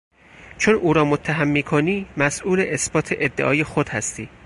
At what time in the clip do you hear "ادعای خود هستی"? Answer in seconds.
3.17-4.29